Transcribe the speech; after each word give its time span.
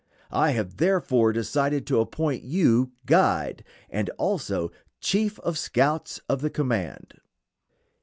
I 0.33 0.53
have 0.53 0.77
therefore 0.77 1.31
decided 1.31 1.85
to 1.85 1.99
appoint 1.99 2.41
you 2.43 2.91
guide, 3.05 3.63
and 3.87 4.09
also 4.17 4.71
chief 4.99 5.37
of 5.41 5.59
scouts 5.59 6.19
of 6.27 6.41
the 6.41 6.49
command." 6.49 7.19